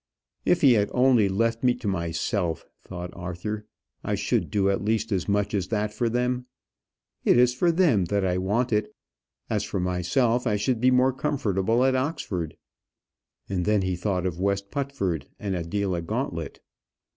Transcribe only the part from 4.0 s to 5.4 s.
"I should do at least as